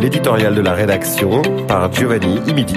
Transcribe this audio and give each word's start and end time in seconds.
l'éditorial 0.00 0.54
de 0.54 0.62
la 0.62 0.72
rédaction 0.72 1.42
par 1.66 1.92
Giovanni 1.92 2.38
Imidi. 2.48 2.74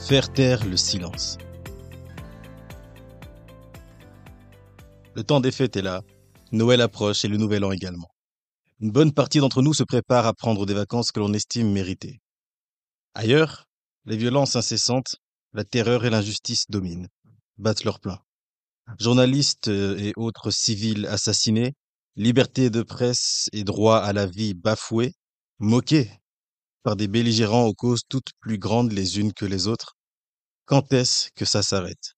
Faire 0.00 0.32
taire 0.32 0.64
le 0.64 0.78
silence. 0.78 1.36
Le 5.14 5.22
temps 5.24 5.40
des 5.40 5.52
fêtes 5.52 5.76
est 5.76 5.82
là, 5.82 6.00
Noël 6.52 6.80
approche 6.80 7.26
et 7.26 7.28
le 7.28 7.36
Nouvel 7.36 7.64
An 7.64 7.70
également. 7.70 8.08
Une 8.80 8.90
bonne 8.90 9.12
partie 9.12 9.40
d'entre 9.40 9.60
nous 9.60 9.74
se 9.74 9.84
prépare 9.84 10.26
à 10.26 10.32
prendre 10.32 10.64
des 10.64 10.74
vacances 10.74 11.12
que 11.12 11.20
l'on 11.20 11.34
estime 11.34 11.70
méritées. 11.70 12.22
Ailleurs, 13.14 13.68
les 14.04 14.16
violences 14.16 14.56
incessantes, 14.56 15.16
la 15.52 15.64
terreur 15.64 16.04
et 16.04 16.10
l'injustice 16.10 16.64
dominent, 16.68 17.08
battent 17.58 17.84
leur 17.84 18.00
plein. 18.00 18.18
Journalistes 18.98 19.68
euh, 19.68 19.98
et 19.98 20.12
autres 20.16 20.50
civils 20.50 21.06
assassinés, 21.06 21.74
liberté 22.16 22.70
de 22.70 22.82
presse 22.82 23.48
et 23.52 23.64
droit 23.64 23.98
à 23.98 24.12
la 24.12 24.26
vie 24.26 24.54
bafoués, 24.54 25.14
moqués 25.58 26.10
par 26.82 26.96
des 26.96 27.06
belligérants 27.06 27.66
aux 27.66 27.74
causes 27.74 28.02
toutes 28.08 28.32
plus 28.40 28.58
grandes 28.58 28.92
les 28.92 29.18
unes 29.18 29.32
que 29.32 29.44
les 29.44 29.68
autres. 29.68 29.94
Quand 30.64 30.92
est-ce 30.92 31.30
que 31.34 31.44
ça 31.44 31.62
s'arrête? 31.62 32.14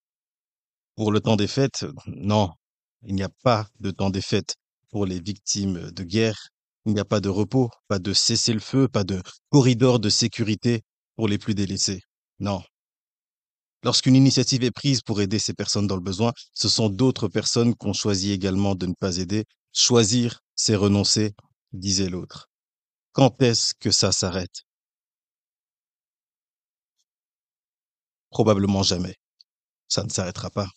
Pour 0.96 1.12
le 1.12 1.20
temps 1.20 1.36
des 1.36 1.48
fêtes, 1.48 1.86
non, 2.06 2.50
il 3.02 3.14
n'y 3.14 3.22
a 3.22 3.30
pas 3.42 3.68
de 3.80 3.90
temps 3.90 4.10
des 4.10 4.22
fêtes 4.22 4.54
pour 4.90 5.06
les 5.06 5.20
victimes 5.20 5.90
de 5.90 6.04
guerre. 6.04 6.48
Il 6.86 6.92
n'y 6.94 7.00
a 7.00 7.04
pas 7.04 7.20
de 7.20 7.28
repos, 7.28 7.70
pas 7.88 7.98
de 7.98 8.12
cessez-le-feu, 8.12 8.88
pas 8.88 9.04
de 9.04 9.22
corridor 9.50 10.00
de 10.00 10.10
sécurité 10.10 10.82
pour 11.16 11.28
les 11.28 11.38
plus 11.38 11.54
délaissés. 11.54 12.02
Non. 12.40 12.62
Lorsqu'une 13.82 14.16
initiative 14.16 14.64
est 14.64 14.70
prise 14.70 15.02
pour 15.02 15.20
aider 15.20 15.38
ces 15.38 15.54
personnes 15.54 15.86
dans 15.86 15.96
le 15.96 16.02
besoin, 16.02 16.32
ce 16.52 16.68
sont 16.68 16.88
d'autres 16.88 17.28
personnes 17.28 17.74
qu'on 17.74 17.92
choisit 17.92 18.32
également 18.32 18.74
de 18.74 18.86
ne 18.86 18.94
pas 18.94 19.16
aider. 19.18 19.44
Choisir, 19.72 20.40
c'est 20.56 20.74
renoncer, 20.74 21.34
disait 21.72 22.08
l'autre. 22.08 22.48
Quand 23.12 23.40
est-ce 23.42 23.74
que 23.74 23.90
ça 23.90 24.12
s'arrête? 24.12 24.64
Probablement 28.30 28.82
jamais. 28.82 29.14
Ça 29.88 30.02
ne 30.04 30.10
s'arrêtera 30.10 30.50
pas. 30.50 30.68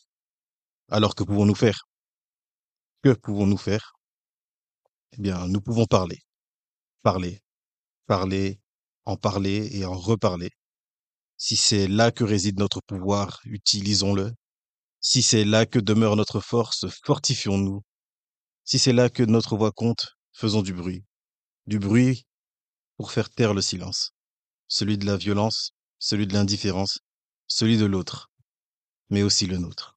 Alors 0.89 1.15
que 1.15 1.23
pouvons-nous 1.23 1.55
faire? 1.55 1.79
Que 3.03 3.13
pouvons-nous 3.13 3.57
faire? 3.57 3.96
Eh 5.13 5.21
bien, 5.21 5.47
nous 5.47 5.61
pouvons 5.61 5.85
parler. 5.85 6.19
Parler. 7.03 7.41
Parler, 8.07 8.59
en 9.05 9.17
parler 9.17 9.69
et 9.77 9.85
en 9.85 9.97
reparler. 9.97 10.51
Si 11.37 11.55
c'est 11.55 11.87
là 11.87 12.11
que 12.11 12.23
réside 12.23 12.59
notre 12.59 12.81
pouvoir, 12.81 13.39
utilisons-le. 13.45 14.33
Si 15.01 15.21
c'est 15.21 15.45
là 15.45 15.65
que 15.65 15.79
demeure 15.79 16.15
notre 16.15 16.39
force, 16.39 16.85
fortifions-nous. 17.05 17.81
Si 18.63 18.79
c'est 18.79 18.93
là 18.93 19.09
que 19.09 19.23
notre 19.23 19.55
voix 19.55 19.71
compte, 19.71 20.17
faisons 20.33 20.61
du 20.61 20.73
bruit. 20.73 21.03
Du 21.67 21.79
bruit 21.79 22.25
pour 22.97 23.11
faire 23.11 23.29
taire 23.29 23.53
le 23.53 23.61
silence. 23.61 24.13
Celui 24.67 24.97
de 24.97 25.05
la 25.05 25.17
violence, 25.17 25.71
celui 25.99 26.27
de 26.27 26.33
l'indifférence, 26.33 26.99
celui 27.47 27.77
de 27.77 27.85
l'autre, 27.85 28.29
mais 29.09 29.23
aussi 29.23 29.45
le 29.45 29.57
nôtre. 29.57 29.96